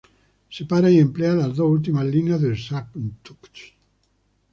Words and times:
Separa 0.49 0.89
y 0.89 0.97
emplea 0.97 1.33
las 1.35 1.57
dos 1.57 1.69
últimas 1.69 2.03
líneas 2.05 2.41
del 2.41 2.57
Sanctus. 2.57 3.75